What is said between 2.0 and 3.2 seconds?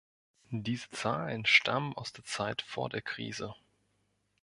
der Zeit vor der